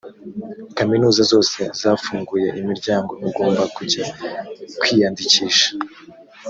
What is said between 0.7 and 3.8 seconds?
kaminuza zose zafunguye imiryango ugomba